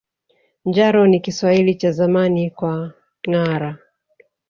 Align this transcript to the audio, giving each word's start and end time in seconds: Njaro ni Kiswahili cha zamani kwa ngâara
Njaro 0.65 1.07
ni 1.07 1.19
Kiswahili 1.19 1.75
cha 1.75 1.91
zamani 1.91 2.49
kwa 2.49 2.93
ngâara 3.29 3.77